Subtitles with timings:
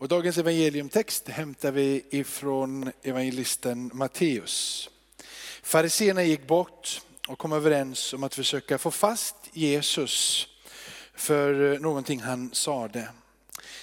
[0.00, 4.88] Och dagens evangeliumtext hämtar vi ifrån evangelisten Matteus.
[5.62, 10.46] Fariséerna gick bort och kom överens om att försöka få fast Jesus
[11.14, 13.08] för någonting han sade.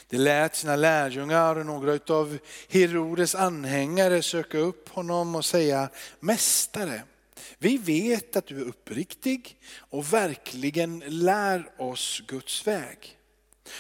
[0.09, 2.37] Det lät sina lärjungar och några av
[2.69, 5.89] Herodes anhängare söka upp honom och säga,
[6.19, 7.03] Mästare,
[7.57, 13.17] vi vet att du är uppriktig och verkligen lär oss Guds väg.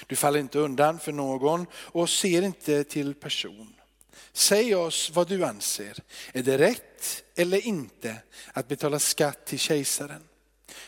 [0.07, 3.75] Du faller inte undan för någon och ser inte till person.
[4.33, 5.99] Säg oss vad du anser.
[6.33, 8.15] Är det rätt eller inte
[8.53, 10.21] att betala skatt till kejsaren?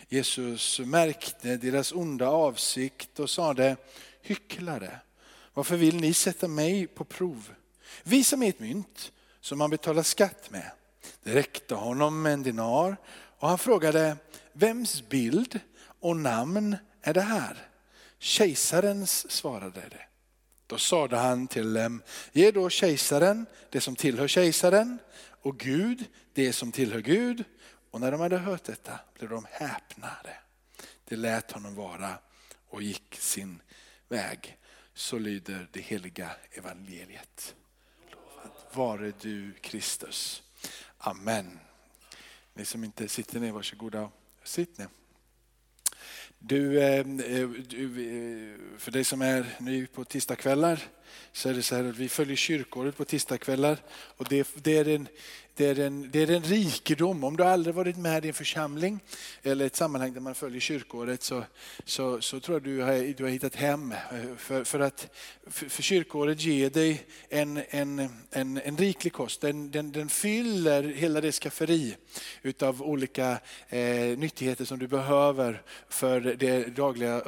[0.09, 3.75] Jesus märkte deras onda avsikt och sade,
[4.21, 4.99] hycklare,
[5.53, 7.53] varför vill ni sätta mig på prov?
[8.03, 10.71] Visa mig ett mynt som man betalar skatt med.
[11.23, 12.97] Det räckte honom en dinar
[13.39, 14.17] och han frågade,
[14.53, 15.59] vems bild
[15.99, 17.66] och namn är det här?
[18.19, 20.05] Kejsarens svarade det.
[20.67, 24.99] Då sade han till dem, ge då kejsaren det som tillhör kejsaren
[25.41, 27.43] och Gud det som tillhör Gud.
[27.91, 30.37] Och när de hade hört detta blev de häpnade.
[31.05, 32.13] Det lät honom vara
[32.69, 33.61] och gick sin
[34.07, 34.57] väg.
[34.93, 37.55] Så lyder det heliga evangeliet.
[38.11, 40.43] Lovad vare du Kristus.
[40.97, 41.59] Amen.
[42.53, 44.11] Ni som inte sitter ner, varsågoda och
[44.43, 44.87] sitt ner.
[46.39, 50.83] Du, eh, eh, du, eh, för dig som är ny på tisdagskvällar
[51.31, 54.87] så är det så här att vi följer kyrkåret på tisdagskvällar och det, det, är
[54.87, 55.07] en,
[55.55, 57.23] det, är en, det är en rikedom.
[57.23, 58.99] Om du aldrig varit med i en församling
[59.43, 61.43] eller ett sammanhang där man följer kyrkåret så,
[61.85, 63.93] så, så tror jag du har, du har hittat hem.
[64.37, 65.07] För, för att
[65.47, 69.41] för, för kyrkåret ger dig en, en, en, en riklig kost.
[69.41, 71.95] Den, den, den fyller hela det skafferi
[72.41, 77.21] utav olika eh, nyttigheter som du behöver för det dagliga,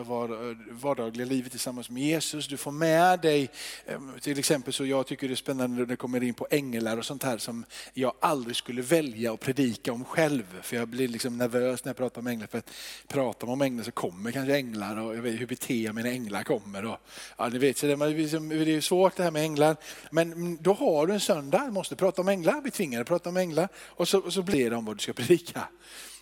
[0.71, 2.47] vardagliga livet tillsammans med Jesus.
[2.47, 3.49] Du får med dig
[3.85, 6.97] Ehm, till exempel så jag tycker det är spännande när det kommer in på änglar
[6.97, 10.61] och sånt här som jag aldrig skulle välja att predika om själv.
[10.61, 12.47] För jag blir liksom nervös när jag pratar om änglar.
[12.47, 12.71] För att
[13.07, 16.03] pratar man om änglar så kommer kanske änglar och jag vet hur beter jag mig
[16.03, 16.85] när änglar kommer.
[16.85, 16.97] Och,
[17.37, 19.75] ja, ni vet, så det, liksom, det är svårt det här med änglar.
[20.11, 22.61] Men då har du en söndag, du måste prata om änglar.
[22.61, 25.01] bli tvingar att prata om änglar och så, och så blir det om vad du
[25.01, 25.67] ska predika.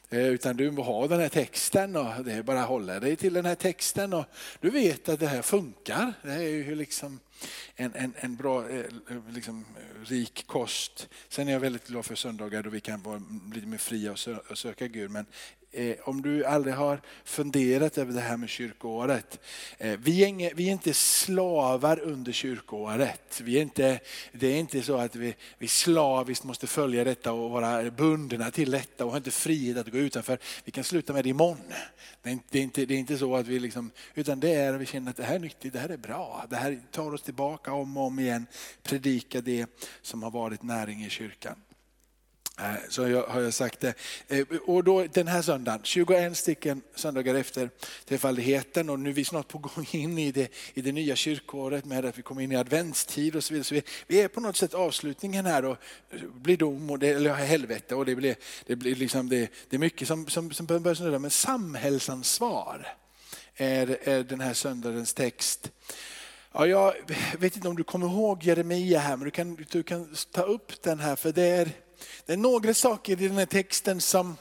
[0.10, 3.34] Eh, utan du har den här texten och det är bara att hålla dig till
[3.34, 4.26] den här texten och
[4.62, 6.14] du vet att det här funkar.
[6.22, 7.20] Det här är ju liksom
[7.76, 8.86] en, en, en bra, eh,
[9.30, 9.66] liksom,
[10.06, 11.10] rik kost.
[11.30, 13.22] Sen är jag väldigt glad för söndagar då vi kan vara
[13.54, 14.12] lite mer fria
[14.50, 15.12] och söka Gud.
[15.12, 15.26] Men
[15.78, 19.40] Eh, om du aldrig har funderat över det här med kyrkoåret.
[19.78, 23.42] Eh, vi, är inga, vi är inte slavar under kyrkoåret.
[23.44, 24.00] Vi är inte,
[24.32, 28.72] det är inte så att vi, vi slaviskt måste följa detta och vara bundna till
[28.72, 30.40] detta och har inte frihet att gå utanför.
[30.64, 31.74] Vi kan sluta med det imorgon.
[32.22, 34.54] Det är inte, det är inte, det är inte så att vi liksom, utan det
[34.54, 36.46] är att vi känner att det här är nyttigt, det här är bra.
[36.50, 38.48] Det här tar oss tillbaka om och om igen.
[38.84, 39.66] Predika det
[40.02, 41.56] som har varit näring i kyrkan.
[42.60, 43.94] Eh, så så har jag sagt det.
[44.28, 47.70] Eh, och då, den här söndagen, 21 stycken söndagar efter
[48.06, 51.86] trefaldigheten och nu är vi snart på gång in i det, i det nya kyrkåret
[51.86, 53.64] med att vi kommer in i adventstid och så vidare.
[53.64, 55.78] Så vi, vi är på något sätt avslutningen här och
[56.34, 58.36] blir dom och det, eller helvete och det blir,
[58.66, 61.20] det blir liksom det, det är mycket som, som, som börjar snurra.
[61.20, 62.96] Men samhällsansvar
[63.56, 65.72] är, är den här söndagens text.
[66.52, 66.94] Ja, jag
[67.40, 70.82] vet inte om du kommer ihåg Jeremia här, men du kan, du kan ta upp
[70.82, 71.72] den här för det är
[72.26, 74.38] det är några saker i den här texten som,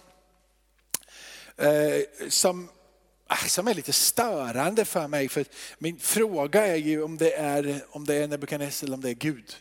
[1.56, 2.68] eh, som,
[3.26, 5.28] ah, som är lite störande för mig.
[5.28, 5.44] För
[5.78, 9.14] min fråga är ju om det är, om det är Nebukadnessar eller om det är
[9.14, 9.56] Gud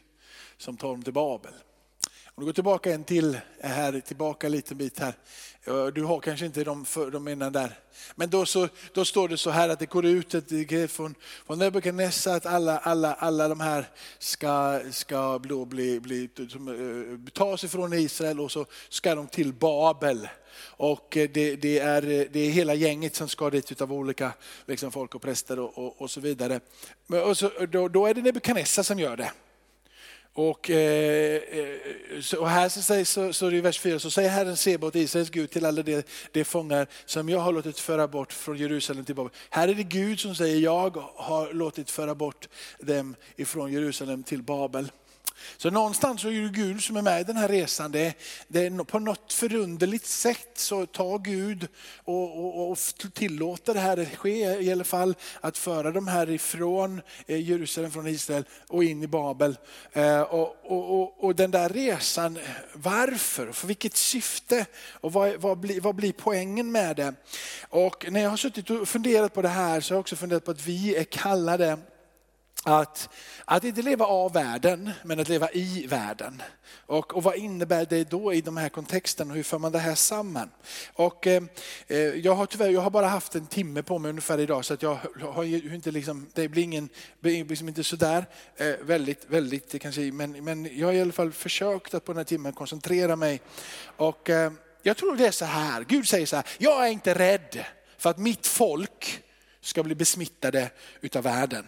[0.58, 1.54] som tar dem till Babel.
[2.38, 5.14] Om du går tillbaka en till, eh, här, tillbaka lite bit här.
[5.92, 7.80] Du har kanske inte de, för, de innan där.
[8.16, 11.16] Men då, så, då står det så här att det går ut ett grepp från,
[11.46, 17.64] från Nebukadnessar att alla, alla, alla de här ska, ska bli, bli, bli, eh, tas
[17.64, 20.28] ifrån Israel och så ska de till Babel.
[20.60, 24.32] Och eh, det, det, är, det är hela gänget som ska dit utav olika
[24.66, 26.60] liksom folk och präster och, och, och så vidare.
[27.26, 29.32] Och så, då, då är det Nebukadnessar som gör det.
[30.38, 34.58] Och, eh, eh och här så, säger, så, så i vers 4, så säger Herren
[34.58, 38.58] Sebaot, Israels Gud, till alla de, de fångar som jag har låtit föra bort från
[38.58, 39.32] Jerusalem till Babel.
[39.50, 42.50] Här är det Gud som säger, jag har låtit föra bort
[42.80, 44.92] dem ifrån Jerusalem till Babel.
[45.58, 47.92] Så någonstans så är det Gud som är med i den här resan.
[47.92, 48.14] Det,
[48.48, 51.68] det är på något förunderligt sätt så tar Gud
[52.04, 52.78] och, och, och
[53.14, 55.16] tillåter det här ske i alla fall.
[55.42, 59.58] Att föra de här ifrån eh, Jerusalem, från Israel och in i Babel.
[59.94, 62.40] Eh, och, och, och den där resan,
[62.74, 63.52] varför?
[63.52, 64.66] För vilket syfte?
[64.92, 67.14] Och vad, vad, blir, vad blir poängen med det?
[67.70, 70.46] Och när jag har suttit och funderat på det här så har jag också funderat
[70.46, 71.78] på att vi är kallade
[72.68, 73.10] att,
[73.46, 76.42] att inte leva av världen, men att leva i världen.
[76.86, 79.34] Och, och vad innebär det då i de här kontexterna?
[79.34, 80.50] Hur för man det här samman?
[80.94, 81.44] Och, eh,
[81.88, 84.74] eh jag, har tyvärr, jag har bara haft en timme på mig ungefär idag så
[84.74, 86.90] att jag har inte liksom, det blir, ingen,
[87.20, 88.26] blir liksom inte sådär
[88.58, 92.18] eh, väldigt, väldigt kanske, men, men jag har i alla fall försökt att på den
[92.18, 93.42] här timmen koncentrera mig.
[93.98, 94.52] Och, eh,
[94.84, 97.66] jag tror det är så här, Gud säger så här, jag är inte rädd
[97.98, 99.24] för att mitt folk
[99.62, 100.72] ska bli besmittade
[101.02, 101.66] utav världen.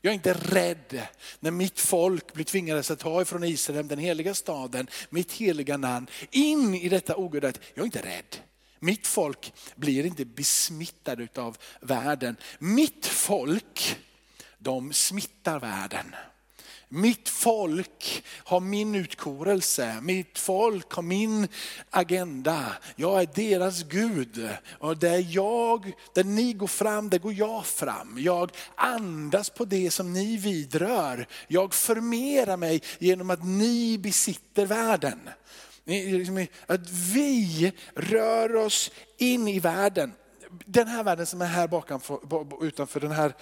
[0.00, 1.02] Jag är inte rädd
[1.40, 6.06] när mitt folk blir tvingade att ta ifrån Israel, den heliga staden, mitt heliga namn,
[6.30, 7.60] in i detta ogudat.
[7.74, 8.36] Jag är inte rädd.
[8.80, 12.36] Mitt folk blir inte besmittade av världen.
[12.58, 13.96] Mitt folk,
[14.58, 16.14] de smittar världen.
[16.90, 21.48] Mitt folk har min utkorelse, mitt folk har min
[21.90, 22.72] agenda.
[22.96, 24.48] Jag är deras Gud.
[24.78, 28.16] Och där, jag, där ni går fram, där går jag fram.
[28.18, 31.26] Jag andas på det som ni vidrör.
[31.48, 35.30] Jag förmerar mig genom att ni besitter världen.
[35.84, 40.12] Liksom, att vi rör oss in i världen.
[40.64, 42.00] Den här världen som är här bakom,
[42.60, 43.34] utanför det här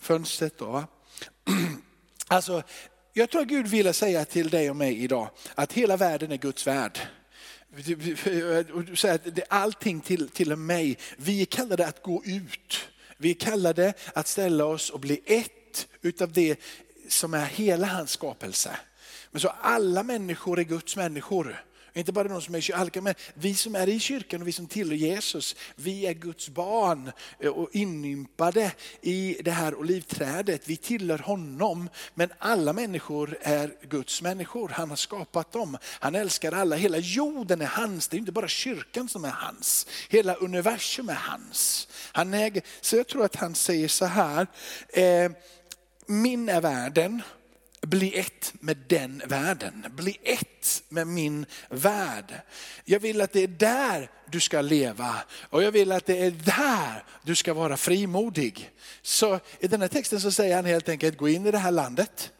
[0.00, 0.58] fönstret.
[0.58, 0.84] Då,
[2.30, 2.62] Alltså,
[3.12, 6.36] jag tror att Gud ville säga till dig och mig idag att hela världen är
[6.36, 6.98] Guds värld.
[9.48, 12.88] Allting till, till mig, vi är kallade att gå ut.
[13.16, 16.60] Vi är kallade att ställa oss och bli ett utav det
[17.08, 18.76] som är hela hans skapelse.
[19.30, 21.64] Men så alla människor är Guds människor.
[21.94, 24.52] Inte bara de som är i kyrkan, men vi som är i kyrkan och vi
[24.52, 30.68] som tillhör Jesus, vi är Guds barn eh, och inympade i det här olivträdet.
[30.68, 34.68] Vi tillhör honom, men alla människor är Guds människor.
[34.68, 35.78] Han har skapat dem.
[35.84, 36.76] Han älskar alla.
[36.76, 38.08] Hela jorden är hans.
[38.08, 39.86] Det är inte bara kyrkan som är hans.
[40.08, 41.88] Hela universum är hans.
[42.12, 44.46] Han äger, så jag tror att han säger så här,
[44.88, 45.30] eh,
[46.06, 47.22] min är världen
[47.80, 49.86] bli ett med den världen.
[49.90, 52.40] Bli ett med min värld.
[52.84, 55.16] Jag vill att det är där du ska leva
[55.50, 58.70] och jag vill att det är där du ska vara frimodig.
[59.02, 61.70] Så i den här texten så säger han helt enkelt, gå in i det här
[61.70, 62.32] landet.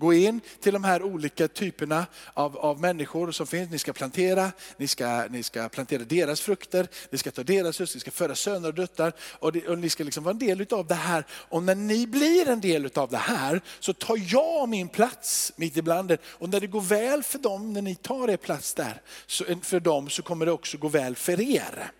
[0.00, 3.70] Gå in till de här olika typerna av, av människor som finns.
[3.70, 7.94] Ni ska plantera, ni ska, ni ska plantera deras frukter, ni ska ta deras hus,
[7.94, 10.66] ni ska föda söner och döttrar och, det, och ni ska liksom vara en del
[10.70, 11.24] av det här.
[11.30, 15.76] Och när ni blir en del av det här så tar jag min plats mitt
[15.76, 16.18] ibland er.
[16.24, 19.80] Och när det går väl för dem, när ni tar er plats där, så, för
[19.80, 21.92] dem så kommer det också gå väl för er.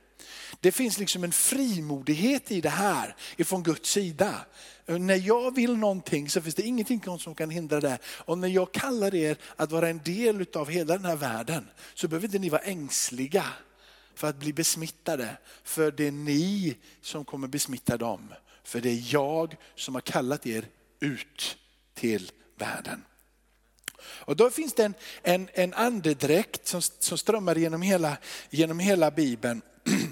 [0.60, 4.46] Det finns liksom en frimodighet i det här ifrån Guds sida.
[4.86, 7.98] När jag vill någonting så finns det ingenting som kan hindra det.
[8.04, 12.08] Och när jag kallar er att vara en del av hela den här världen så
[12.08, 13.44] behöver inte ni vara ängsliga
[14.14, 15.36] för att bli besmittade.
[15.64, 18.34] För det är ni som kommer besmitta dem.
[18.64, 20.64] För det är jag som har kallat er
[21.00, 21.56] ut
[21.94, 23.04] till världen.
[24.02, 28.16] Och då finns det en, en, en andedräkt som, som strömmar genom hela,
[28.50, 29.62] genom hela Bibeln.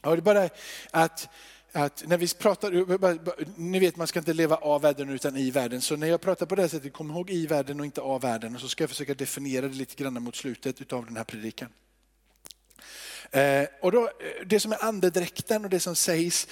[0.00, 0.48] Och det är bara
[0.90, 1.28] att
[1.74, 5.80] att när vi pratar, ni vet man ska inte leva av världen utan i världen.
[5.80, 8.20] Så när jag pratar på det här sättet, kom ihåg i världen och inte av
[8.20, 8.54] världen.
[8.54, 11.68] Och så ska jag försöka definiera det lite grann mot slutet av den här predikan.
[13.30, 16.48] Eh, och då, eh, det som är andedräkten och det som sägs,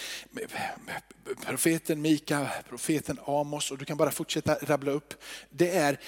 [1.47, 5.15] profeten Mika, profeten Amos och du kan bara fortsätta rabbla upp.
[5.51, 6.01] Det är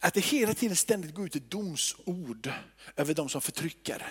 [0.00, 2.50] att det hela tiden ständigt går ut ett domsord
[2.96, 4.06] över de som förtrycker.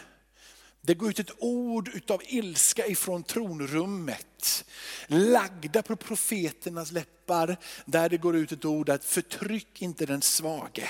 [0.85, 4.65] Det går ut ett ord utav ilska ifrån tronrummet.
[5.07, 10.89] Lagda på profeternas läppar där det går ut ett ord att förtryck inte den svage.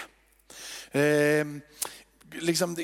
[0.91, 1.45] Eh,
[2.31, 2.77] liksom,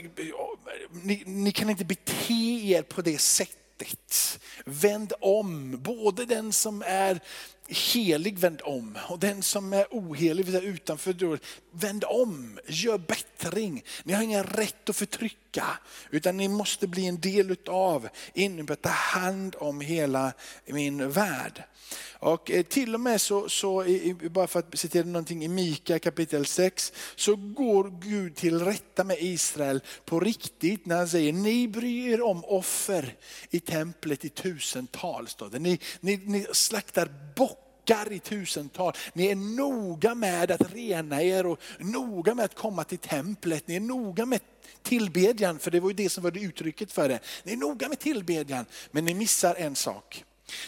[0.91, 2.33] ni, ni kan inte bete
[2.73, 4.39] er på det sättet.
[4.65, 7.19] Vänd om, både den som är
[7.67, 11.39] helig vänd om och den som är ohelig, utanför,
[11.71, 13.83] vänd om, gör bättring.
[14.03, 15.65] Ni har ingen rätt att förtrycka
[16.09, 20.33] utan ni måste bli en del utav, innebär ta hand om hela
[20.65, 21.63] min värld.
[22.19, 23.85] Och eh, till och med så, så
[24.31, 29.17] bara för att citera någonting i Mika kapitel 6, så går Gud till rätta med
[29.19, 33.15] Israel på riktigt när han säger, ni bryr er om offer
[33.49, 35.27] i templet i tusental.
[35.51, 37.09] Ni, ni, ni slaktar
[37.89, 38.93] bockar i tusental.
[39.13, 43.67] Ni är noga med att rena er och noga med att komma till templet.
[43.67, 44.39] Ni är noga med
[44.83, 47.19] tillbedjan, för det var ju det som var det uttrycket för det.
[47.43, 50.25] Ni är noga med tillbedjan, men ni missar en sak.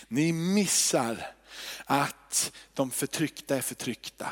[0.07, 1.27] Ni missar
[1.85, 4.29] att de förtryckta är förtryckta.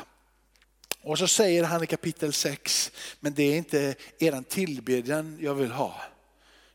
[1.02, 5.70] Och så säger han i kapitel 6, men det är inte eran tillbedjan jag vill
[5.70, 6.00] ha.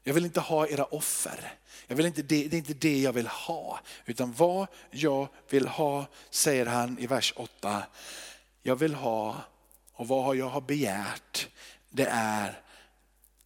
[0.07, 1.53] Jag vill inte ha era offer.
[1.87, 3.79] Jag vill inte, det, det är inte det jag vill ha.
[4.05, 7.83] Utan vad jag vill ha, säger han i vers 8.
[8.63, 9.41] Jag vill ha,
[9.93, 11.47] och vad jag har begärt,
[11.89, 12.61] det är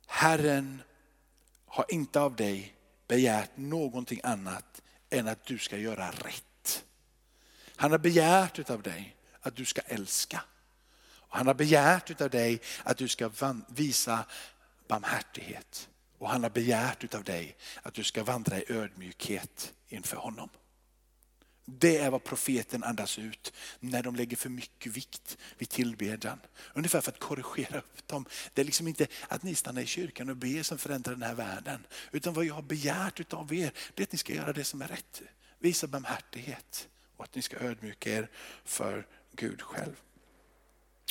[0.07, 0.81] Herren
[1.65, 2.75] har inte av dig
[3.07, 6.83] begärt någonting annat än att du ska göra rätt.
[7.75, 10.41] Han har begärt av dig att du ska älska.
[11.11, 13.31] Och han har begärt av dig att du ska
[13.67, 14.25] visa
[14.87, 15.89] barmhärtighet.
[16.19, 20.49] Och han har begärt utav dig att du ska vandra i ödmjukhet inför honom.
[21.65, 26.39] Det är vad profeten andas ut när de lägger för mycket vikt vid tillbedjan.
[26.73, 28.25] Ungefär för att korrigera upp dem.
[28.53, 31.35] Det är liksom inte att ni stannar i kyrkan och ber som förändrar den här
[31.35, 31.85] världen.
[32.11, 34.81] Utan vad jag har begärt utav er, det är att ni ska göra det som
[34.81, 35.21] är rätt.
[35.59, 38.29] Visa barmhärtighet och att ni ska ödmjuka er
[38.65, 39.95] för Gud själv.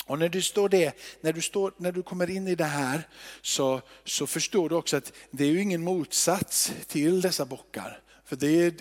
[0.09, 3.07] Och när du, står det, när, du står, när du kommer in i det här
[3.41, 8.01] så, så förstår du också att det är ju ingen motsats till dessa bockar.
[8.25, 8.71] För det är,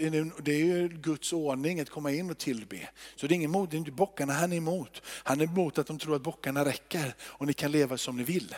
[0.43, 2.89] det är Guds ordning att komma in och tillbe.
[3.17, 5.03] Så det är, ingen mot, det är inte bockarna han är emot.
[5.05, 8.23] Han är emot att de tror att bockarna räcker och ni kan leva som ni
[8.23, 8.55] vill.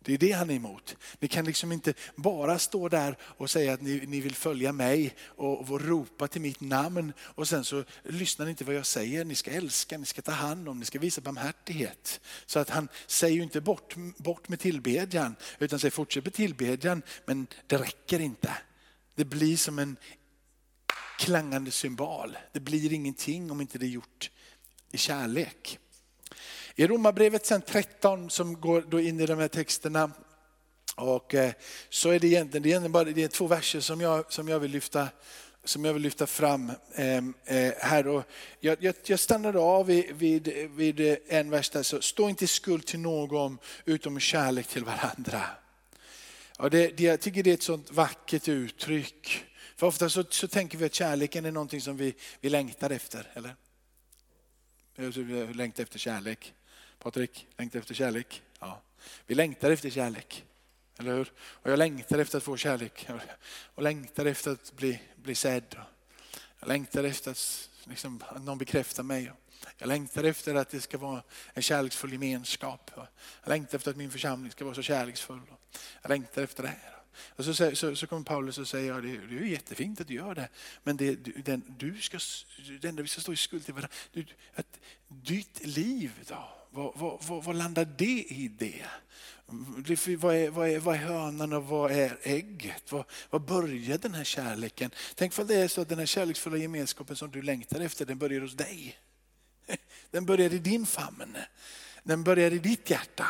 [0.00, 0.96] Det är det han är emot.
[1.18, 5.14] Ni kan liksom inte bara stå där och säga att ni, ni vill följa mig
[5.20, 9.24] och, och ropa till mitt namn och sen så lyssnar ni inte vad jag säger.
[9.24, 12.20] Ni ska älska, ni ska ta hand om, ni ska visa barmhärtighet.
[12.46, 17.02] Så att han säger ju inte bort, bort med tillbedjan utan säger fortsätt med tillbedjan
[17.26, 18.54] men det räcker inte.
[19.14, 19.96] Det blir som en
[21.18, 22.38] klangande symbol.
[22.52, 24.30] Det blir ingenting om inte det är gjort
[24.90, 25.78] i kärlek.
[26.80, 30.10] I Romarbrevet sen 13 som går då in i de här texterna
[30.96, 31.52] och eh,
[31.88, 34.60] så är det egentligen, det är bara det är två verser som jag, som jag
[34.60, 35.08] vill lyfta
[35.64, 38.06] som jag vill lyfta fram ehm, eh, här.
[38.06, 38.24] Och
[38.60, 42.48] jag, jag, jag stannade av vid, vid, vid en vers där, så stå inte i
[42.48, 45.42] skuld till någon utom kärlek till varandra.
[46.58, 49.44] Och det, det, jag tycker det är ett sånt vackert uttryck.
[49.76, 53.30] För ofta så, så tänker vi att kärleken är någonting som vi, vi längtar efter,
[53.34, 53.56] eller?
[54.96, 56.54] Jag längtar efter kärlek.
[56.98, 58.42] Patrik, längtar efter kärlek?
[58.60, 58.82] Ja.
[59.26, 60.44] Vi längtar efter kärlek,
[60.98, 61.32] eller hur?
[61.38, 63.08] Och jag längtar efter att få kärlek
[63.74, 65.76] och längtar efter att bli, bli sedd.
[66.60, 69.32] Jag längtar efter att, liksom, att någon bekräftar mig.
[69.78, 71.22] Jag längtar efter att det ska vara
[71.54, 72.90] en kärleksfull gemenskap.
[73.42, 75.40] Jag längtar efter att min församling ska vara så kärleksfull.
[76.02, 76.98] Jag längtar efter det här.
[77.28, 80.14] Och så, så, så kommer Paulus och säger, ja, det, det är jättefint att du
[80.14, 80.48] gör det,
[80.82, 81.14] men det,
[81.44, 82.18] den, du ska,
[82.80, 83.94] det enda vi ska stå i skuld till varandra,
[84.54, 84.78] att
[85.08, 88.84] ditt liv då, vad, vad, vad, vad landar det i det?
[89.46, 92.92] Vad är, vad, är, vad är hönan och vad är ägget?
[92.92, 94.90] Vad, vad börjar den här kärleken?
[95.14, 98.18] Tänk för det är så att den här kärleksfulla gemenskapen som du längtar efter, den
[98.18, 98.98] börjar hos dig.
[100.10, 101.36] Den börjar i din famn.
[102.02, 103.26] Den börjar i ditt hjärta.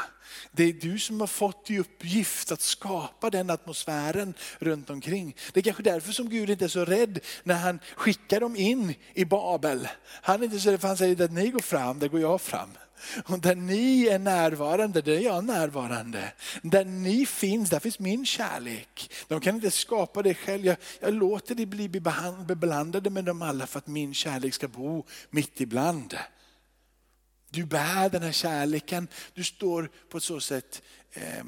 [0.52, 5.37] Det är du som har fått i uppgift att skapa den atmosfären runt omkring.
[5.52, 8.95] Det är kanske därför som Gud inte är så rädd när han skickar dem in
[9.14, 9.88] i Babel.
[10.23, 12.40] Han är inte så rädd för han säger att ni går fram, där går jag
[12.40, 12.71] fram.
[13.25, 16.33] Och där ni är närvarande, där är jag närvarande.
[16.62, 19.11] Där ni finns, där finns min kärlek.
[19.28, 20.67] De kan inte skapa det själv.
[20.67, 21.88] Jag, jag låter dig bli
[22.47, 26.19] beblandade med dem alla för att min kärlek ska bo mitt ibland.
[27.50, 31.45] Du bär den här kärleken, du står på så sätt eh,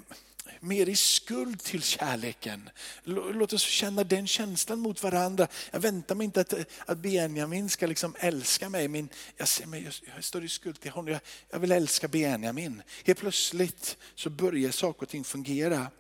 [0.61, 2.71] mer i skuld till kärleken.
[3.05, 5.49] Låt oss känna den känslan mot varandra.
[5.71, 6.55] Jag väntar mig inte att,
[6.87, 10.91] att Benjamin ska liksom älska mig, men jag, ser mig, jag står i skuld till
[10.91, 11.13] honom.
[11.13, 11.21] Jag,
[11.51, 12.83] jag vill älska Benjamin.
[13.05, 15.91] Helt plötsligt så börjar saker och ting fungera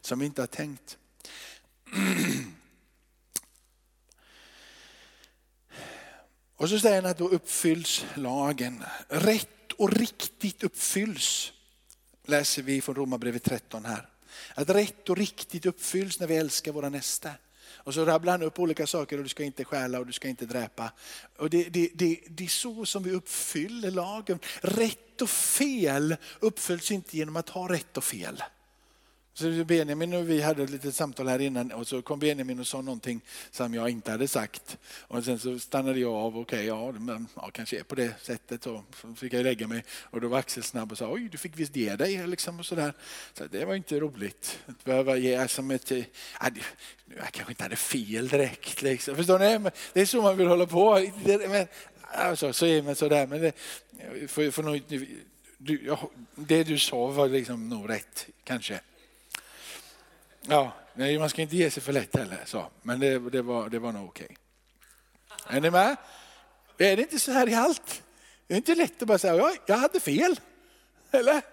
[0.00, 0.98] som vi inte har tänkt.
[6.58, 8.84] Och så säger han att då uppfylls lagen.
[9.08, 11.52] Rätt och riktigt uppfylls
[12.28, 14.08] läser vi från Romarbrevet 13 här.
[14.54, 17.30] Att rätt och riktigt uppfylls när vi älskar våra nästa.
[17.86, 20.28] Och så rabblar han upp olika saker och du ska inte stjäla och du ska
[20.28, 20.92] inte dräpa.
[21.36, 24.38] Och det, det, det, det är så som vi uppfyller lagen.
[24.60, 28.42] Rätt och fel uppfylls inte genom att ha rätt och fel.
[29.38, 32.66] Så Benjamin och vi hade ett litet samtal här innan och så kom Benjamin och
[32.66, 34.78] sa någonting som jag inte hade sagt.
[35.00, 38.62] Och sen så stannade jag av, okej, okay, ja, ja, kanske är på det sättet.
[38.62, 38.84] Så
[39.16, 41.76] fick jag lägga mig och då var Axel snabb och sa, oj, du fick visst
[41.76, 42.26] ge dig.
[42.26, 42.92] Liksom, och så där.
[43.34, 46.04] Så det var inte roligt att behöva ge som ett, eh,
[46.38, 46.50] ah,
[47.16, 48.82] jag kanske inte hade fel direkt.
[48.82, 49.16] Liksom.
[49.16, 49.70] Förstår ni?
[49.92, 51.10] det är så man vill hålla på.
[51.48, 51.66] Men,
[52.00, 53.26] alltså, så är man sådär.
[53.26, 53.52] Men det,
[54.28, 54.82] för, för nog,
[55.58, 55.96] du,
[56.34, 58.80] det du sa var liksom nog rätt, kanske.
[60.48, 62.42] Ja, nej, man ska inte ge sig för lätt heller.
[62.44, 62.66] Så.
[62.82, 64.36] Men det, det, var, det var nog okej.
[65.44, 65.56] Okay.
[65.56, 65.96] Är ni med?
[66.78, 68.02] Är det inte så här i allt?
[68.46, 70.40] Det är inte lätt att bara säga, ja, jag hade fel.
[71.10, 71.42] Eller?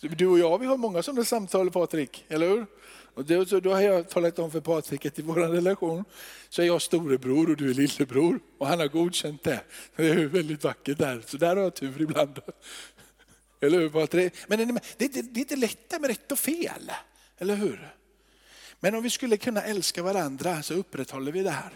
[0.00, 2.66] Du och jag, vi har många sådana samtal Patrik, eller hur?
[3.14, 6.04] Och då, så då har jag talat om för Patrik att i vår relation
[6.48, 8.40] så är jag storebror och du är lillebror.
[8.58, 9.60] Och han har godkänt det.
[9.96, 11.22] Det är väldigt vackert där.
[11.26, 12.38] Så där har jag tur ibland.
[13.60, 14.32] Eller hur Patrik?
[14.46, 16.90] Men det, det, det, det är inte lätt med rätt och fel.
[17.38, 17.94] Eller hur?
[18.80, 21.72] Men om vi skulle kunna älska varandra så upprätthåller vi det här.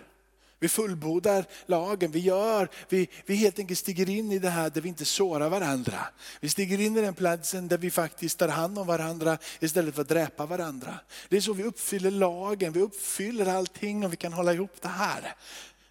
[0.60, 4.80] Vi fullbordar lagen, vi gör, vi, vi helt enkelt stiger in i det här där
[4.80, 5.98] vi inte sårar varandra.
[6.40, 10.02] Vi stiger in i den platsen där vi faktiskt tar hand om varandra istället för
[10.02, 10.94] att dräpa varandra.
[11.28, 14.88] Det är så vi uppfyller lagen, vi uppfyller allting och vi kan hålla ihop det
[14.88, 15.34] här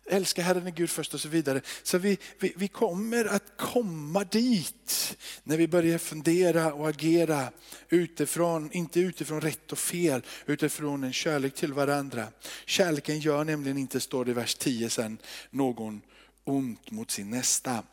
[0.08, 1.62] älska Herren Gud först och så vidare.
[1.84, 7.52] Så vi, vi, vi kommer att komma dit när vi börjar fundera och agera
[7.90, 12.28] utifrån, inte utifrån rätt och fel, utifrån en kärlek till varandra.
[12.66, 15.18] Kärleken gör nämligen inte, står det i vers 10 sen,
[15.50, 16.02] någon
[16.44, 17.84] ont mot sin nästa.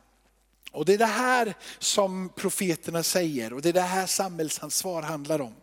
[0.71, 5.40] Och det är det här som profeterna säger och det är det här samhällsansvar handlar
[5.40, 5.54] om.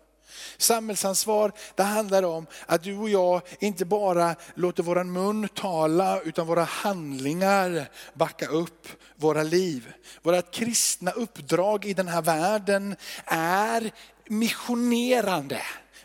[0.57, 6.47] Samhällsansvar, det handlar om att du och jag inte bara låter våran mun tala, utan
[6.47, 9.93] våra handlingar backa upp våra liv.
[10.21, 12.95] Vårat kristna uppdrag i den här världen
[13.25, 13.91] är
[14.27, 15.61] missionerande.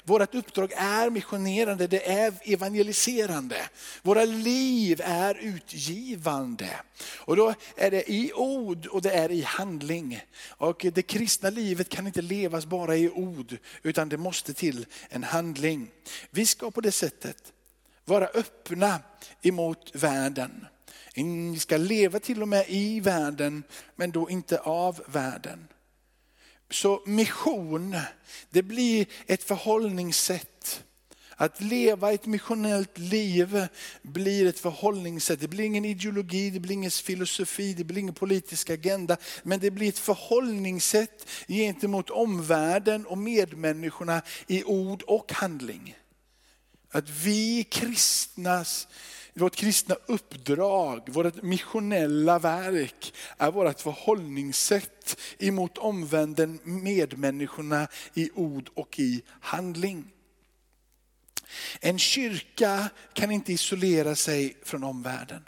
[0.09, 3.57] Vårt uppdrag är missionerande, det är evangeliserande.
[4.03, 6.71] Våra liv är utgivande.
[7.19, 10.21] Och då är det i ord och det är i handling.
[10.49, 15.25] Och det kristna livet kan inte levas bara i ord, utan det måste till en
[15.25, 15.91] handling.
[16.31, 17.53] Vi ska på det sättet
[18.05, 19.01] vara öppna
[19.43, 20.67] emot världen.
[21.15, 23.63] Vi ska leva till och med i världen,
[23.97, 25.69] men då inte av världen.
[26.71, 27.97] Så mission,
[28.51, 30.83] det blir ett förhållningssätt.
[31.39, 33.67] Att leva ett missionellt liv
[34.03, 35.41] blir ett förhållningssätt.
[35.41, 39.17] Det blir ingen ideologi, det blir ingen filosofi, det blir ingen politisk agenda.
[39.43, 45.97] Men det blir ett förhållningssätt gentemot omvärlden och medmänniskorna i ord och handling.
[46.91, 48.89] Att vi kristnas
[49.37, 58.99] vårt kristna uppdrag, vårt missionella verk är vårt förhållningssätt emot omvänden medmänniskorna i ord och
[58.99, 60.05] i handling.
[61.81, 65.43] En kyrka kan inte isolera sig från omvärlden.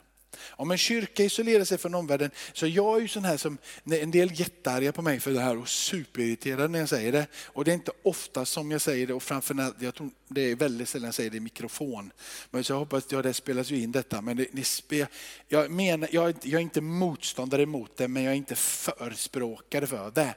[0.51, 4.11] Om en kyrka isolerar sig från omvärlden, så jag är ju sån här som, en
[4.11, 7.27] del jättearga på mig för det här och superirriterad när jag säger det.
[7.47, 10.57] Och det är inte ofta som jag säger det och framförallt, jag tror det är
[10.57, 12.11] väldigt sällan jag säger det i mikrofon.
[12.51, 14.21] Men så jag hoppas att ja, det spelas ju in detta.
[14.21, 14.47] Men det,
[14.89, 15.09] det,
[15.49, 20.11] jag, menar, jag, jag är inte motståndare mot det, men jag är inte förespråkare för
[20.11, 20.35] det.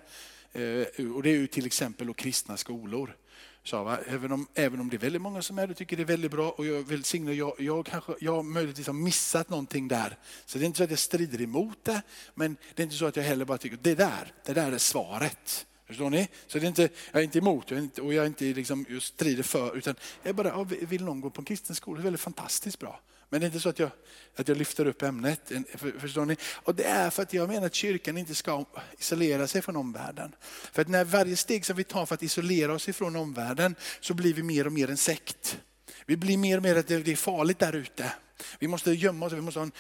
[0.54, 3.16] Eh, och det är ju till exempel kristna skolor
[3.64, 3.84] sa.
[3.84, 4.00] va?
[4.08, 6.32] Även, om, även om det är väldigt många som är det tycker det är väldigt
[6.32, 10.18] bra och jag välsignar, jag, jag, kanske, jag möjligtvis har missat någonting där.
[10.46, 12.02] Så det är inte så att jag strider emot det,
[12.36, 14.78] men det är inte så att jag heller bara tycker det där, det där är
[14.78, 15.66] svaret.
[15.88, 16.28] Förstår ni?
[16.48, 18.46] Så det är inte, jag är inte emot jag är inte, och jag är inte
[18.46, 21.98] liksom just strider för, utan jag bara, ja, vill någon gå på en kristen skola,
[21.98, 23.00] det är väldigt fantastiskt bra.
[23.32, 23.92] Men det är inte så att jag,
[24.36, 25.52] att jag lyfter upp ämnet.
[26.00, 26.38] Förstår ni?
[26.44, 28.66] Och det är för att jag menar att kyrkan inte ska
[28.98, 30.36] isolera sig från omvärlden.
[30.72, 34.14] För att när varje steg som vi tar för att isolera oss ifrån omvärlden så
[34.14, 35.60] blir vi mer och mer en sekt.
[36.06, 38.12] Vi blir mer och mer att det är farligt där ute.
[38.60, 39.72] Vi måste gömma oss, vi måste ha en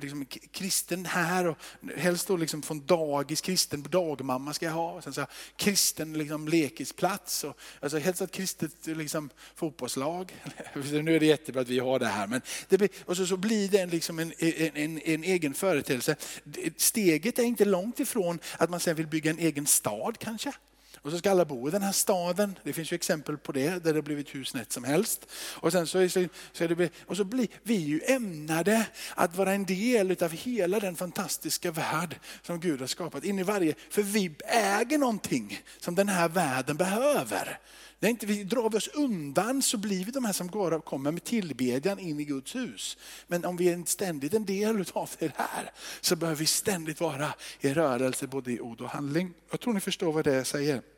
[0.00, 1.58] liksom, kristen här och
[1.96, 5.02] helst då liksom från dagis, kristen dagmamma ska jag ha.
[5.02, 10.34] Sen så kristen liksom, lekisplats och alltså, helst ett kristet liksom, fotbollslag.
[10.74, 13.36] nu är det jättebra att vi har det här men det blir, och så, så
[13.36, 16.16] blir det liksom en, en, en, en egen företeelse.
[16.76, 20.52] Steget är inte långt ifrån att man sen vill bygga en egen stad kanske.
[21.04, 22.58] Och så ska alla bo i den här staden.
[22.62, 25.26] Det finns ju exempel på det, där det har blivit hur snett som helst.
[25.34, 29.64] Och sen så, så, så, det, och så blir vi ju ämnade att vara en
[29.64, 33.24] del av hela den fantastiska värld som Gud har skapat.
[33.24, 37.58] In i varje, för vi äger någonting som den här världen behöver.
[37.98, 40.84] När inte vi drar vi oss undan så blir vi de här som går och
[40.84, 42.98] kommer med tillbedjan in i Guds hus.
[43.26, 47.34] Men om vi är ständigt en del av det här så behöver vi ständigt vara
[47.60, 49.34] i rörelse både i ord och handling.
[49.50, 50.93] Jag tror ni förstår vad det är jag säger.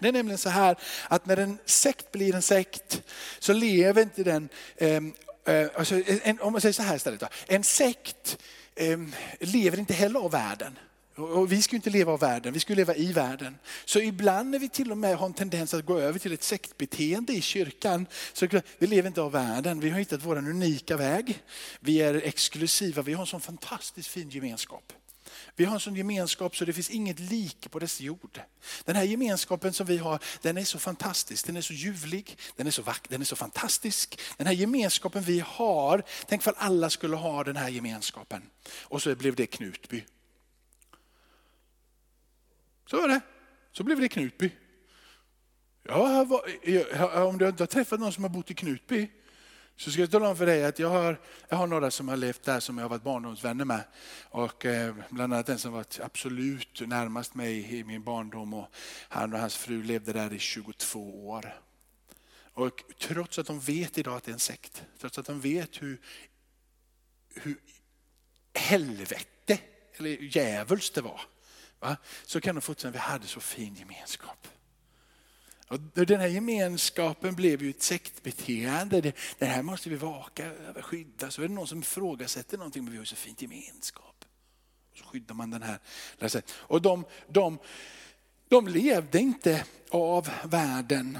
[0.00, 0.76] Det är nämligen så här
[1.08, 3.02] att när en sekt blir en sekt
[3.38, 7.28] så lever inte den, ehm, eh, alltså en, om man säger så här istället, då,
[7.46, 8.38] en sekt
[8.74, 8.98] eh,
[9.40, 10.78] lever inte heller av världen.
[11.16, 13.58] Och vi ska inte leva av världen, vi ska leva i världen.
[13.84, 16.42] Så ibland när vi till och med har en tendens att gå över till ett
[16.42, 19.80] sektbeteende i kyrkan, så vi lever inte av världen.
[19.80, 21.42] Vi har hittat vår unika väg.
[21.80, 24.92] Vi är exklusiva, vi har en sån fantastiskt fin gemenskap.
[25.56, 28.40] Vi har en sån gemenskap så det finns inget lik på dess jord.
[28.84, 32.66] Den här gemenskapen som vi har, den är så fantastisk, den är så ljuvlig, den
[32.66, 34.20] är så vacker, den är så fantastisk.
[34.36, 38.42] Den här gemenskapen vi har, tänk för alla skulle ha den här gemenskapen.
[38.82, 40.04] Och så blev det Knutby.
[42.86, 43.20] Så var det,
[43.72, 44.50] så blev det Knutby.
[45.82, 46.26] Ja,
[47.28, 49.10] om du inte har träffat någon som har bott i Knutby
[49.76, 52.16] så ska jag tala om för dig att jag har, jag har några som har
[52.16, 53.84] levt där som jag har varit barndomsvänner med.
[54.30, 58.54] Och eh, bland annat den som varit absolut närmast mig i min barndom.
[58.54, 58.68] Och
[59.08, 61.60] han och hans fru levde där i 22 år.
[62.52, 65.82] Och trots att de vet idag att det är en sekt, trots att de vet
[65.82, 66.00] hur,
[67.34, 67.58] hur
[68.54, 69.58] helvete
[69.96, 71.20] eller djävulskt det var,
[71.80, 71.96] va?
[72.24, 74.48] så kan de fortsätta, vi hade så fin gemenskap.
[75.68, 79.00] Och den här gemenskapen blev ju ett sektbeteende.
[79.00, 81.30] Det, det här måste vi vaka över, skydda.
[81.30, 84.24] Så är det någon som ifrågasätter någonting, men vi har så fint gemenskap.
[84.92, 85.78] Och så skyddar man den här.
[86.52, 87.58] Och de, de,
[88.48, 91.18] de levde inte av världen.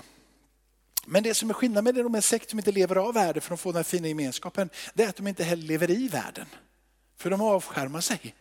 [1.06, 3.54] Men det som är skillnaden med de här sekt som inte lever av världen för
[3.54, 6.46] att få den här fina gemenskapen, det är att de inte heller lever i världen.
[7.16, 8.34] För de avskärmar sig.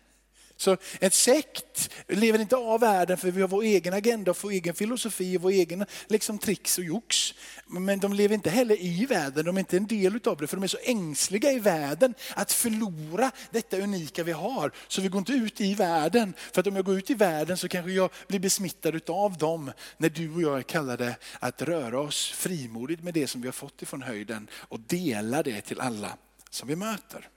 [0.58, 4.74] Så en sekt lever inte av världen för vi har vår egen agenda, vår egen
[4.74, 7.34] filosofi, vår egen liksom, tricks och jox.
[7.68, 10.58] Men de lever inte heller i världen, de är inte en del av det för
[10.58, 14.72] de är så ängsliga i världen att förlora detta unika vi har.
[14.88, 17.58] Så vi går inte ut i världen, för att om jag går ut i världen
[17.58, 22.00] så kanske jag blir besmittad av dem när du och jag är kallade att röra
[22.00, 26.18] oss frimodigt med det som vi har fått ifrån höjden och dela det till alla
[26.50, 27.30] som vi möter.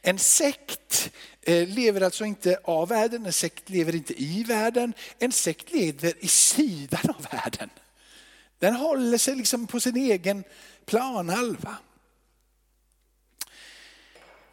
[0.00, 1.10] En sekt
[1.42, 6.12] eh, lever alltså inte av världen, en sekt lever inte i världen, en sekt lever
[6.20, 7.70] i sidan av världen.
[8.58, 10.44] Den håller sig liksom på sin egen
[10.86, 11.76] planhalva.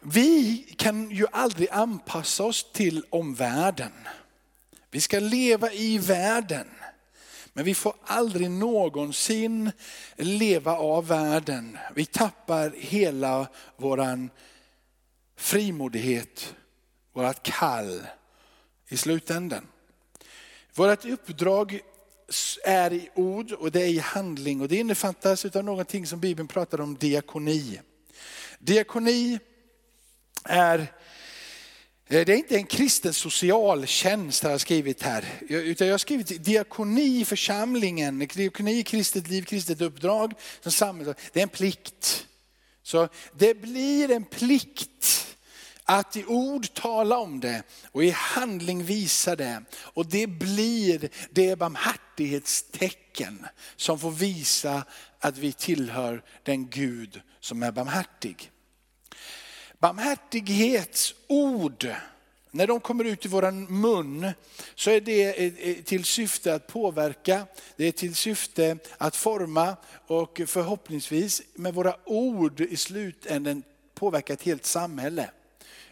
[0.00, 3.92] Vi kan ju aldrig anpassa oss till omvärlden.
[4.90, 6.66] Vi ska leva i världen.
[7.52, 9.72] Men vi får aldrig någonsin
[10.16, 11.78] leva av världen.
[11.94, 13.46] Vi tappar hela
[13.76, 14.30] våran
[15.40, 16.54] frimodighet,
[17.12, 18.06] vårt kall
[18.88, 19.66] i slutändan.
[20.74, 21.80] Vårt uppdrag
[22.64, 26.48] är i ord och det är i handling och det innefattas av någonting som Bibeln
[26.48, 27.80] pratar om, diakoni.
[28.58, 29.38] Diakoni
[30.44, 35.98] är eh, det är inte en kristen socialtjänst har jag skrivit här, utan jag har
[35.98, 40.34] skrivit diakoni i församlingen, diakoni i kristet liv, kristet uppdrag.
[40.62, 42.26] Det är en plikt.
[42.82, 45.29] Så det blir en plikt
[45.90, 49.62] att i ord tala om det och i handling visa det.
[49.72, 54.84] Och det blir det barmhärtighetstecken som får visa
[55.18, 58.50] att vi tillhör den Gud som är barmhärtig.
[59.78, 61.88] Barmhärtighetsord,
[62.50, 64.30] när de kommer ut i våran mun
[64.74, 69.76] så är det eh, eh, till syfte att påverka, det är till syfte att forma
[70.06, 73.62] och förhoppningsvis med våra ord i slutändan
[73.94, 75.30] påverka ett helt samhälle.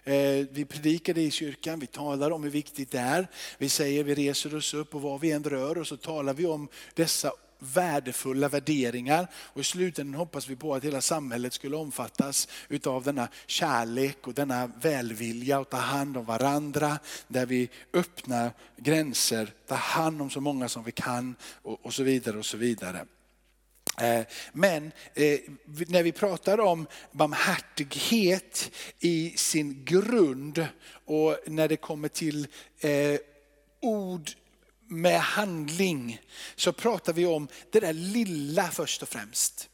[0.08, 3.28] Eh, vi predikar det i kyrkan, vi talar om hur viktigt det är.
[3.58, 6.46] Vi säger, vi reser oss upp och var vi än rör oss så talar vi
[6.46, 9.26] om dessa värdefulla värderingar.
[9.34, 14.34] Och i slutändan hoppas vi på att hela samhället skulle omfattas utav denna kärlek och
[14.34, 16.98] denna välvilja och ta hand om varandra.
[17.28, 22.02] Där vi öppnar gränser, tar hand om så många som vi kan och, och så
[22.02, 23.06] vidare och så vidare.
[24.00, 25.40] Eh, men eh,
[25.88, 30.66] när vi pratar om barmhärtighet i sin grund
[31.04, 32.46] och när det kommer till
[32.80, 33.18] eh,
[33.80, 34.30] ord
[34.88, 36.20] med handling
[36.56, 39.68] så pratar vi om det där lilla först och främst.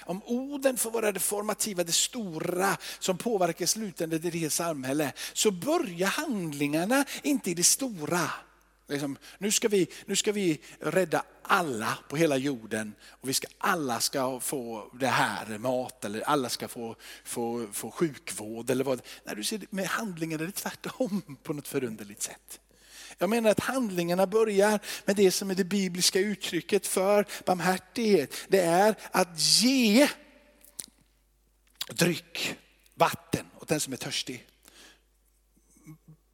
[0.00, 5.50] Om orden får vara det formativa, det stora som påverkar slutändan i det samhälle så
[5.50, 8.30] börjar handlingarna inte i det stora.
[8.88, 13.46] Liksom, nu, ska vi, nu ska vi rädda alla på hela jorden och vi ska,
[13.58, 19.02] alla ska få det här, mat eller alla ska få, få, få sjukvård eller vad.
[19.24, 22.60] När du ser med handlingen är det tvärtom på något förunderligt sätt.
[23.18, 28.34] Jag menar att handlingarna börjar med det som är det bibliska uttrycket för barmhärtighet.
[28.48, 30.08] Det är att ge
[31.88, 32.56] dryck,
[32.94, 34.47] vatten åt den som är törstig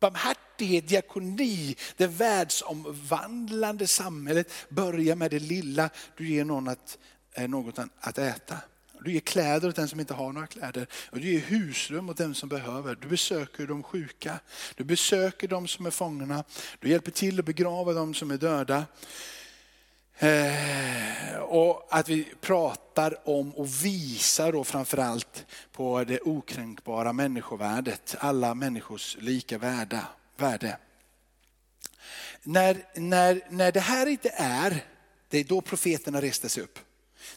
[0.04, 5.90] barmhärtighet, diakoni, det världsomvandlande samhället börjar med det lilla.
[6.16, 6.98] Du ger någon att,
[7.32, 8.56] eh, något att äta.
[9.00, 10.86] Du ger kläder åt den som inte har några kläder.
[11.10, 12.94] Och du ger husrum åt den som behöver.
[12.94, 14.40] Du besöker de sjuka.
[14.74, 16.44] Du besöker de som är fångna.
[16.78, 18.84] Du hjälper till att begrava de som är döda.
[20.18, 28.54] Eh, och att vi pratar om och visar då framförallt på det okränkbara människovärdet, alla
[28.54, 30.78] människors lika värda, värde.
[32.42, 34.84] När, när, när det här inte är,
[35.28, 36.78] det är då profeterna reste sig upp.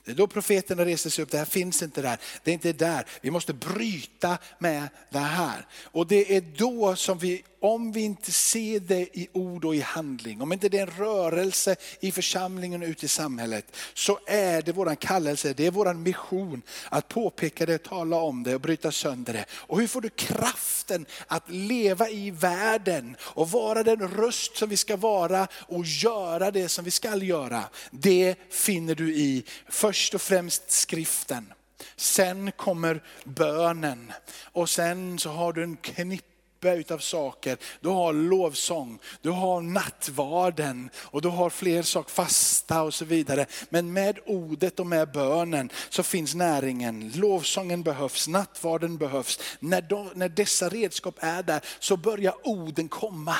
[0.03, 2.73] Det är då profeterna reste sig upp, det här finns inte där, det är inte
[2.73, 3.05] där.
[3.21, 5.67] Vi måste bryta med det här.
[5.83, 9.81] Och det är då som vi om vi inte ser det i ord och i
[9.81, 14.61] handling, om inte det är en rörelse i församlingen och ute i samhället, så är
[14.61, 18.91] det våran kallelse, det är våran mission att påpeka det, tala om det och bryta
[18.91, 19.45] sönder det.
[19.51, 24.77] Och hur får du kraften att leva i världen och vara den röst som vi
[24.77, 27.63] ska vara och göra det som vi ska göra.
[27.91, 31.53] Det finner du i först och främst skriften.
[31.95, 34.11] Sen kommer bönen
[34.43, 37.57] och sen så har du en knippe utav saker.
[37.81, 43.45] Du har lovsång, du har nattvarden och du har fler saker, fasta och så vidare.
[43.69, 47.11] Men med ordet och med bönen så finns näringen.
[47.15, 49.39] Lovsången behövs, nattvarden behövs.
[49.59, 53.35] När, de, när dessa redskap är där så börjar orden komma.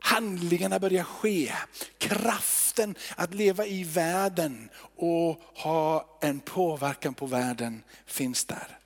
[0.00, 1.52] Handlingarna börjar ske.
[1.98, 8.78] Kraften att leva i världen och ha en påverkan på världen finns där.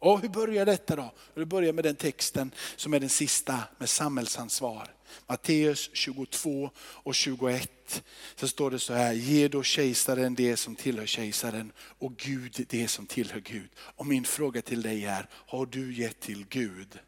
[0.00, 1.12] Och hur börjar detta då?
[1.34, 4.94] Det börjar med den texten som är den sista med samhällsansvar.
[5.26, 8.02] Matteus 22 och 21.
[8.34, 12.88] Så står det så här, ge då kejsaren det som tillhör kejsaren och Gud det
[12.88, 13.68] som tillhör Gud.
[13.78, 16.98] Och min fråga till dig är, har du gett till Gud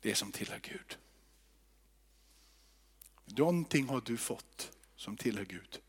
[0.00, 0.96] det som tillhör Gud?
[3.24, 5.80] Någonting har du fått som tillhör Gud.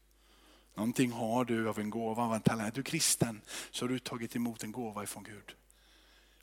[0.76, 2.67] Någonting har du av en gåva, av en talang.
[2.67, 5.56] Är du kristen så har du tagit emot en gåva ifrån Gud.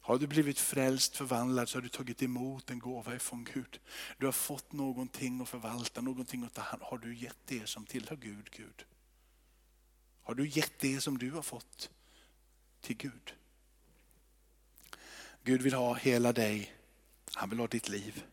[0.01, 3.81] Har du blivit frälst, förvandlad så har du tagit emot en gåva ifrån Gud.
[4.19, 7.87] Du har fått någonting att förvalta, någonting att ta hand Har du gett det som
[7.87, 8.85] tillhör Gud, Gud?
[10.23, 11.91] Har du gett det som du har fått
[12.81, 13.35] till Gud?
[15.43, 16.75] Gud vill ha hela dig.
[17.35, 18.25] Han vill ha ditt liv.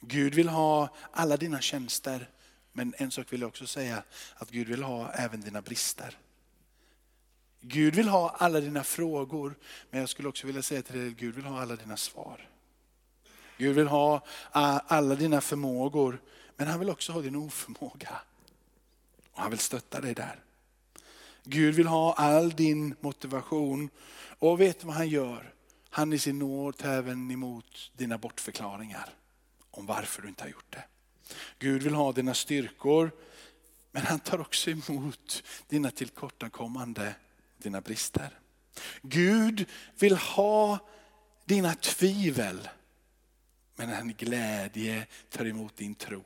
[0.00, 2.30] Gud vill ha alla dina tjänster.
[2.72, 4.02] Men en sak vill jag också säga,
[4.34, 6.18] att Gud vill ha även dina brister.
[7.60, 9.54] Gud vill ha alla dina frågor,
[9.90, 12.48] men jag skulle också vilja säga till dig, att Gud vill ha alla dina svar.
[13.58, 16.20] Gud vill ha alla dina förmågor,
[16.56, 18.20] men han vill också ha din oförmåga.
[19.32, 20.40] Och han vill stötta dig där.
[21.44, 23.90] Gud vill ha all din motivation.
[24.38, 25.54] Och vet du vad han gör?
[25.90, 29.14] Han i sin nåd tar även emot dina bortförklaringar
[29.70, 30.84] om varför du inte har gjort det.
[31.58, 33.10] Gud vill ha dina styrkor,
[33.92, 37.14] men han tar också emot dina tillkortakommande,
[37.62, 38.38] dina brister.
[39.02, 39.66] Gud
[39.98, 40.78] vill ha
[41.44, 42.68] dina tvivel,
[43.76, 46.24] men han glädje tar emot din tro.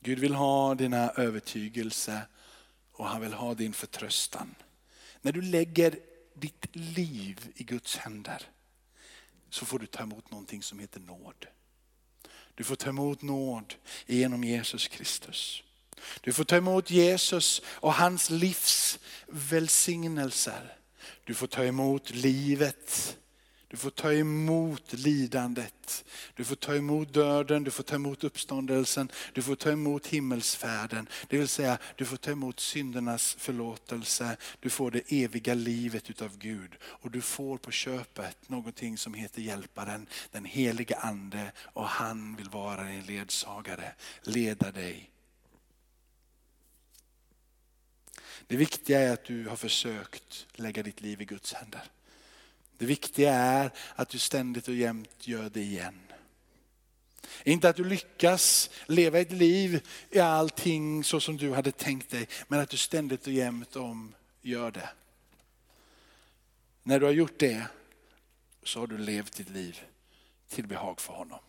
[0.00, 2.22] Gud vill ha dina övertygelse
[2.92, 4.54] och han vill ha din förtröstan.
[5.20, 5.98] När du lägger
[6.34, 8.42] ditt liv i Guds händer
[9.50, 11.46] så får du ta emot någonting som heter nåd.
[12.54, 13.74] Du får ta emot nåd
[14.06, 15.62] genom Jesus Kristus.
[16.20, 20.76] Du får ta emot Jesus och hans livs välsignelser.
[21.24, 23.16] Du får ta emot livet.
[23.72, 26.04] Du får ta emot lidandet.
[26.34, 31.08] Du får ta emot döden, du får ta emot uppståndelsen, du får ta emot himmelsfärden.
[31.28, 36.38] Det vill säga, du får ta emot syndernas förlåtelse, du får det eviga livet utav
[36.38, 36.76] Gud.
[36.84, 41.52] Och du får på köpet någonting som heter hjälparen, den heliga ande.
[41.58, 45.11] Och han vill vara din ledsagare, leda dig.
[48.46, 51.82] Det viktiga är att du har försökt lägga ditt liv i Guds händer.
[52.76, 56.00] Det viktiga är att du ständigt och jämt gör det igen.
[57.44, 62.28] Inte att du lyckas leva ett liv i allting så som du hade tänkt dig,
[62.48, 64.88] men att du ständigt och jämt om gör det.
[66.82, 67.66] När du har gjort det
[68.62, 69.80] så har du levt ditt liv
[70.48, 71.40] till behag för honom.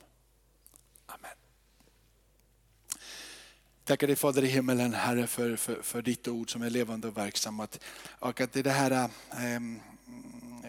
[3.85, 7.17] Tackar dig Fader i himmelen Herre för, för, för ditt ord som är levande och
[7.17, 7.79] verksamt.
[8.19, 9.79] Och att det här ähm,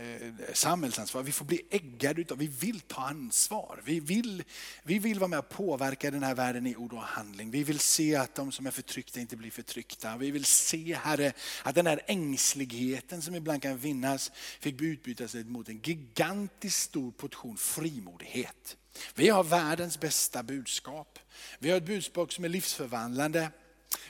[0.05, 1.23] Eh, samhällsansvar.
[1.23, 3.81] Vi får bli äggade utav, vi vill ta ansvar.
[3.85, 4.45] Vi vill,
[4.83, 7.51] vi vill vara med och påverka den här världen i ord och handling.
[7.51, 10.17] Vi vill se att de som är förtryckta inte blir förtryckta.
[10.17, 15.69] Vi vill se Herre, att den här ängsligheten som ibland kan vinnas fick utbytas mot
[15.69, 18.77] en gigantiskt stor portion frimodighet.
[19.15, 21.19] Vi har världens bästa budskap.
[21.59, 23.51] Vi har ett budskap som är livsförvandlande.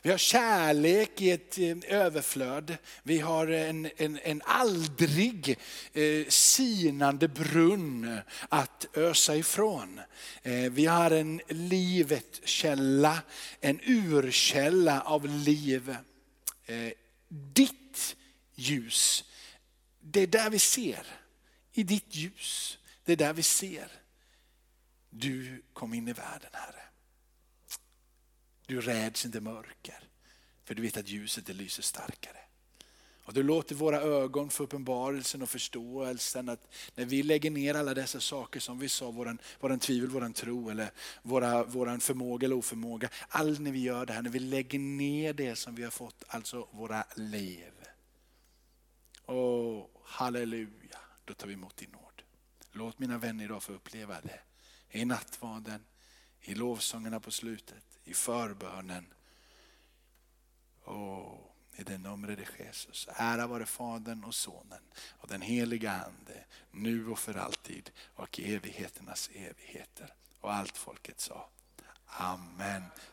[0.02, 2.76] Vi har kärlek i ett eh, överflöd.
[3.02, 5.58] Vi har en, en, en aldrig
[5.92, 8.18] eh, sinande brunn
[8.48, 10.00] att ösa ifrån.
[10.42, 13.22] Eh, vi har en livet källa,
[13.60, 15.96] en urkälla av liv.
[16.66, 16.92] Eh,
[17.28, 18.16] ditt
[18.54, 19.24] ljus,
[20.00, 21.06] det är där vi ser.
[21.72, 23.88] I ditt ljus, det är där vi ser.
[25.16, 26.82] Du kom in i världen Herre.
[28.66, 30.08] Du räds inte mörker,
[30.64, 32.38] för du vet att ljuset det lyser starkare.
[33.24, 37.94] Och du låter våra ögon få uppenbarelsen och förståelsen att när vi lägger ner alla
[37.94, 40.90] dessa saker som vi sa, våran, våran tvivel, våran tro eller
[41.22, 43.08] våra, våran förmåga eller oförmåga.
[43.28, 46.24] Allt när vi gör det här, när vi lägger ner det som vi har fått,
[46.28, 47.72] alltså våra liv.
[49.26, 52.22] Åh, halleluja, då tar vi emot din nåd.
[52.72, 54.40] Låt mina vänner idag få uppleva det.
[54.94, 55.84] I nattvarden,
[56.40, 59.06] i lovsångerna på slutet, i förbönen.
[60.84, 61.38] Oh,
[61.76, 63.08] i det numret är Jesus.
[63.16, 68.54] Ära vare Fadern och Sonen och den heliga Ande, nu och för alltid och i
[68.54, 70.14] evigheternas evigheter.
[70.40, 71.48] Och allt folket sa.
[72.06, 72.82] Amen.